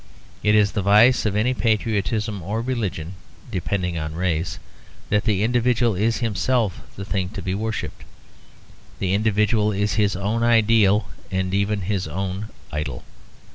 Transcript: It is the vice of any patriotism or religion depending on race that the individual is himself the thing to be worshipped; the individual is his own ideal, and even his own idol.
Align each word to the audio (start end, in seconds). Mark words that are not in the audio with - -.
It 0.41 0.55
is 0.55 0.71
the 0.71 0.81
vice 0.81 1.27
of 1.27 1.35
any 1.35 1.53
patriotism 1.53 2.41
or 2.41 2.63
religion 2.63 3.13
depending 3.51 3.99
on 3.99 4.15
race 4.15 4.57
that 5.11 5.25
the 5.25 5.43
individual 5.43 5.93
is 5.93 6.17
himself 6.25 6.81
the 6.95 7.05
thing 7.05 7.29
to 7.37 7.41
be 7.43 7.53
worshipped; 7.53 8.03
the 8.97 9.13
individual 9.13 9.71
is 9.71 9.93
his 10.01 10.15
own 10.15 10.41
ideal, 10.41 11.07
and 11.29 11.53
even 11.53 11.81
his 11.81 12.07
own 12.07 12.47
idol. 12.71 13.03